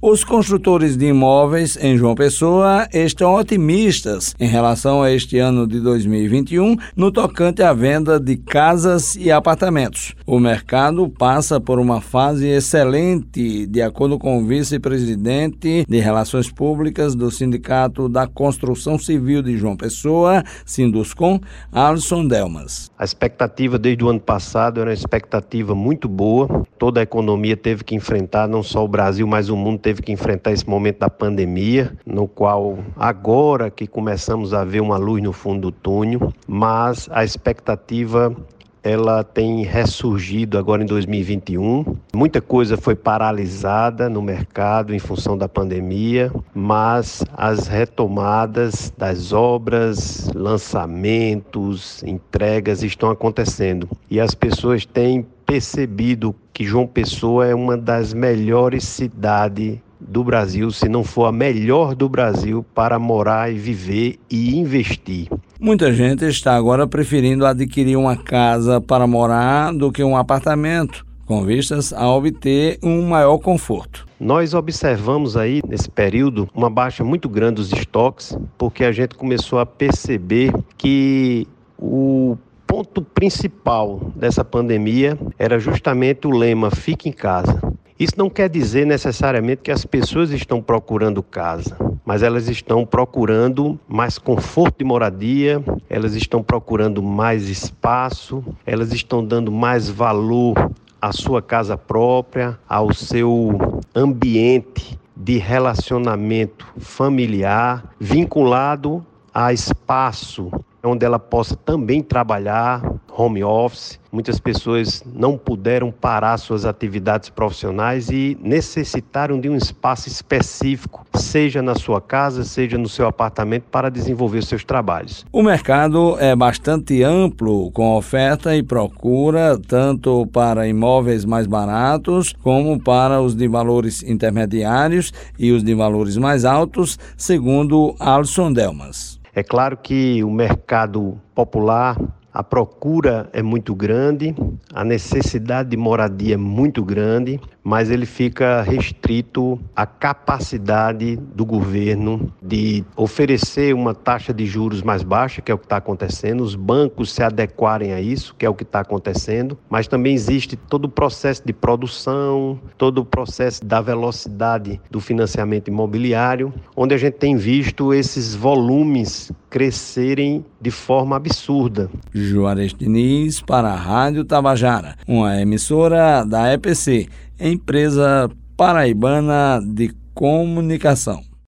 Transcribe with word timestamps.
Os 0.00 0.22
construtores 0.22 0.96
de 0.96 1.06
imóveis 1.06 1.76
em 1.80 1.96
João 1.96 2.14
Pessoa 2.14 2.86
estão 2.94 3.34
otimistas 3.34 4.32
em 4.38 4.46
relação 4.46 5.02
a 5.02 5.10
este 5.10 5.38
ano 5.38 5.66
de 5.66 5.80
2021 5.80 6.76
no 6.94 7.10
tocante 7.10 7.64
à 7.64 7.72
venda 7.72 8.20
de 8.20 8.36
casas 8.36 9.16
e 9.16 9.28
apartamentos. 9.32 10.14
O 10.24 10.38
mercado 10.38 11.08
passa 11.08 11.60
por 11.60 11.80
uma 11.80 12.00
fase 12.00 12.46
excelente, 12.46 13.66
de 13.66 13.82
acordo 13.82 14.20
com 14.20 14.38
o 14.38 14.46
vice-presidente 14.46 15.84
de 15.88 15.98
Relações 15.98 16.48
Públicas 16.48 17.16
do 17.16 17.28
Sindicato 17.28 18.08
da 18.08 18.28
Construção 18.28 19.00
Civil 19.00 19.42
de 19.42 19.56
João 19.56 19.76
Pessoa, 19.76 20.44
Sinduscom, 20.64 21.40
Alisson 21.72 22.24
Delmas. 22.24 22.88
A 22.96 23.04
expectativa 23.04 23.76
desde 23.76 24.04
o 24.04 24.10
ano 24.10 24.20
passado 24.20 24.80
era 24.80 24.90
uma 24.90 24.94
expectativa 24.94 25.74
muito 25.74 26.08
boa. 26.08 26.64
Toda 26.78 27.00
a 27.00 27.02
economia 27.02 27.56
teve 27.56 27.82
que 27.82 27.96
enfrentar, 27.96 28.46
não 28.46 28.62
só 28.62 28.84
o 28.84 28.88
Brasil, 28.88 29.26
mas 29.26 29.48
o 29.48 29.56
mundo 29.56 29.87
teve 29.88 30.02
que 30.02 30.12
enfrentar 30.12 30.52
esse 30.52 30.68
momento 30.68 30.98
da 30.98 31.08
pandemia, 31.08 31.90
no 32.04 32.28
qual 32.28 32.78
agora 32.94 33.70
que 33.70 33.86
começamos 33.86 34.52
a 34.52 34.62
ver 34.62 34.82
uma 34.82 34.98
luz 34.98 35.22
no 35.22 35.32
fundo 35.32 35.70
do 35.70 35.72
túnel, 35.72 36.30
mas 36.46 37.08
a 37.10 37.24
expectativa 37.24 38.36
ela 38.82 39.24
tem 39.24 39.62
ressurgido 39.62 40.58
agora 40.58 40.82
em 40.82 40.86
2021. 40.86 41.96
Muita 42.14 42.40
coisa 42.40 42.76
foi 42.76 42.94
paralisada 42.94 44.08
no 44.08 44.22
mercado 44.22 44.94
em 44.94 44.98
função 44.98 45.36
da 45.36 45.48
pandemia, 45.48 46.32
mas 46.54 47.24
as 47.36 47.66
retomadas 47.66 48.92
das 48.96 49.32
obras, 49.32 50.30
lançamentos, 50.34 52.02
entregas 52.02 52.82
estão 52.82 53.10
acontecendo 53.10 53.88
e 54.10 54.20
as 54.20 54.34
pessoas 54.34 54.84
têm 54.84 55.26
percebido 55.44 56.34
que 56.52 56.64
João 56.64 56.86
Pessoa 56.86 57.46
é 57.46 57.54
uma 57.54 57.76
das 57.76 58.12
melhores 58.12 58.84
cidades 58.84 59.78
do 60.00 60.22
Brasil, 60.22 60.70
se 60.70 60.88
não 60.88 61.02
for 61.02 61.26
a 61.26 61.32
melhor 61.32 61.94
do 61.94 62.08
Brasil 62.08 62.64
para 62.74 62.98
morar 62.98 63.52
e 63.52 63.58
viver 63.58 64.18
e 64.30 64.56
investir. 64.56 65.28
Muita 65.60 65.92
gente 65.92 66.24
está 66.24 66.54
agora 66.54 66.86
preferindo 66.86 67.44
adquirir 67.44 67.96
uma 67.96 68.16
casa 68.16 68.80
para 68.80 69.08
morar 69.08 69.72
do 69.72 69.90
que 69.90 70.04
um 70.04 70.16
apartamento, 70.16 71.04
com 71.26 71.44
vistas 71.44 71.92
a 71.92 72.08
obter 72.08 72.78
um 72.80 73.08
maior 73.08 73.38
conforto. 73.38 74.06
Nós 74.20 74.54
observamos 74.54 75.36
aí 75.36 75.60
nesse 75.66 75.90
período 75.90 76.48
uma 76.54 76.70
baixa 76.70 77.02
muito 77.02 77.28
grande 77.28 77.56
dos 77.56 77.72
estoques, 77.72 78.38
porque 78.56 78.84
a 78.84 78.92
gente 78.92 79.16
começou 79.16 79.58
a 79.58 79.66
perceber 79.66 80.52
que 80.76 81.44
o 81.76 82.38
ponto 82.64 83.02
principal 83.02 84.12
dessa 84.14 84.44
pandemia 84.44 85.18
era 85.36 85.58
justamente 85.58 86.28
o 86.28 86.30
lema 86.30 86.70
fique 86.70 87.08
em 87.08 87.12
casa. 87.12 87.60
Isso 87.98 88.12
não 88.16 88.30
quer 88.30 88.48
dizer 88.48 88.86
necessariamente 88.86 89.62
que 89.62 89.72
as 89.72 89.84
pessoas 89.84 90.30
estão 90.30 90.62
procurando 90.62 91.20
casa, 91.20 91.76
mas 92.04 92.22
elas 92.22 92.48
estão 92.48 92.86
procurando 92.86 93.76
mais 93.88 94.18
conforto 94.18 94.78
de 94.78 94.84
moradia, 94.84 95.60
elas 95.90 96.14
estão 96.14 96.40
procurando 96.40 97.02
mais 97.02 97.48
espaço, 97.48 98.44
elas 98.64 98.92
estão 98.92 99.24
dando 99.24 99.50
mais 99.50 99.90
valor 99.90 100.70
à 101.02 101.10
sua 101.10 101.42
casa 101.42 101.76
própria, 101.76 102.56
ao 102.68 102.94
seu 102.94 103.80
ambiente 103.92 104.96
de 105.16 105.36
relacionamento 105.38 106.68
familiar 106.78 107.84
vinculado 107.98 109.04
a 109.34 109.52
espaço 109.52 110.52
onde 110.84 111.04
ela 111.04 111.18
possa 111.18 111.56
também 111.56 112.02
trabalhar 112.02 112.82
home 113.18 113.42
office. 113.42 113.98
Muitas 114.12 114.38
pessoas 114.38 115.02
não 115.04 115.36
puderam 115.36 115.90
parar 115.90 116.38
suas 116.38 116.64
atividades 116.64 117.28
profissionais 117.28 118.08
e 118.08 118.38
necessitaram 118.40 119.38
de 119.38 119.50
um 119.50 119.56
espaço 119.56 120.08
específico, 120.08 121.04
seja 121.14 121.60
na 121.60 121.74
sua 121.74 122.00
casa, 122.00 122.44
seja 122.44 122.78
no 122.78 122.88
seu 122.88 123.06
apartamento, 123.06 123.64
para 123.70 123.90
desenvolver 123.90 124.42
seus 124.44 124.64
trabalhos. 124.64 125.26
O 125.32 125.42
mercado 125.42 126.16
é 126.18 126.34
bastante 126.34 127.02
amplo, 127.02 127.70
com 127.72 127.96
oferta 127.96 128.56
e 128.56 128.62
procura, 128.62 129.58
tanto 129.58 130.26
para 130.28 130.68
imóveis 130.68 131.24
mais 131.24 131.46
baratos, 131.46 132.32
como 132.42 132.80
para 132.80 133.20
os 133.20 133.34
de 133.34 133.48
valores 133.48 134.02
intermediários 134.02 135.12
e 135.38 135.50
os 135.52 135.62
de 135.62 135.74
valores 135.74 136.16
mais 136.16 136.44
altos, 136.44 136.98
segundo 137.16 137.94
Alson 137.98 138.52
Delmas. 138.52 139.18
É 139.34 139.42
claro 139.42 139.76
que 139.76 140.24
o 140.24 140.30
mercado 140.30 141.20
popular 141.34 141.96
a 142.38 142.44
procura 142.44 143.28
é 143.32 143.42
muito 143.42 143.74
grande, 143.74 144.32
a 144.72 144.84
necessidade 144.84 145.70
de 145.70 145.76
moradia 145.76 146.34
é 146.34 146.36
muito 146.36 146.84
grande, 146.84 147.40
mas 147.64 147.90
ele 147.90 148.06
fica 148.06 148.62
restrito 148.62 149.58
à 149.74 149.84
capacidade 149.84 151.16
do 151.16 151.44
governo 151.44 152.32
de 152.40 152.84
oferecer 152.96 153.74
uma 153.74 153.92
taxa 153.92 154.32
de 154.32 154.46
juros 154.46 154.82
mais 154.82 155.02
baixa, 155.02 155.42
que 155.42 155.50
é 155.50 155.54
o 155.54 155.58
que 155.58 155.66
está 155.66 155.78
acontecendo, 155.78 156.44
os 156.44 156.54
bancos 156.54 157.12
se 157.12 157.24
adequarem 157.24 157.92
a 157.92 158.00
isso, 158.00 158.36
que 158.38 158.46
é 158.46 158.48
o 158.48 158.54
que 158.54 158.62
está 158.62 158.78
acontecendo, 158.78 159.58
mas 159.68 159.88
também 159.88 160.14
existe 160.14 160.54
todo 160.54 160.84
o 160.84 160.88
processo 160.88 161.42
de 161.44 161.52
produção, 161.52 162.56
todo 162.76 162.98
o 162.98 163.04
processo 163.04 163.64
da 163.64 163.80
velocidade 163.80 164.80
do 164.88 165.00
financiamento 165.00 165.66
imobiliário, 165.66 166.54
onde 166.76 166.94
a 166.94 166.98
gente 166.98 167.14
tem 167.14 167.36
visto 167.36 167.92
esses 167.92 168.32
volumes 168.32 169.32
crescerem 169.48 170.44
de 170.60 170.70
forma 170.70 171.16
absurda. 171.16 171.90
Juarez 172.12 172.74
Diniz 172.74 173.40
para 173.40 173.68
a 173.68 173.76
Rádio 173.76 174.24
Tabajara, 174.24 174.96
uma 175.06 175.40
emissora 175.40 176.24
da 176.24 176.52
EPC, 176.52 177.08
empresa 177.38 178.30
paraibana 178.56 179.60
de 179.64 179.92
comunicação. 180.14 181.27